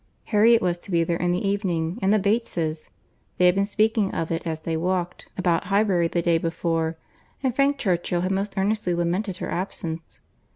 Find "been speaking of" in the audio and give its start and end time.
3.53-4.31